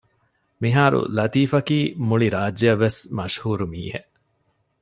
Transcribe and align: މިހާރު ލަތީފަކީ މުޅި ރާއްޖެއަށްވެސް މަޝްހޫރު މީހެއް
މިހާރު 0.61 0.99
ލަތީފަކީ 1.17 1.77
މުޅި 2.07 2.27
ރާއްޖެއަށްވެސް 2.35 2.99
މަޝްހޫރު 3.17 3.65
މީހެއް 3.73 4.09